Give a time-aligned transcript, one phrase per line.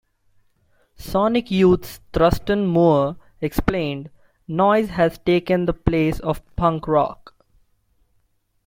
[0.97, 4.09] Sonic Youth's Thurston Moore explained:
[4.47, 7.35] Noise has taken the place of punk rock.